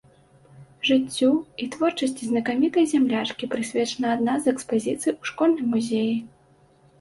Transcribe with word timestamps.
Жыццю 0.87 1.27
і 1.65 1.67
творчасці 1.75 2.23
знакамітай 2.29 2.87
зямлячкі 2.93 3.49
прысвечана 3.53 4.07
адна 4.15 4.33
з 4.47 4.55
экспазіцый 4.55 5.11
у 5.19 5.31
школьным 5.33 5.67
музеі. 5.77 6.17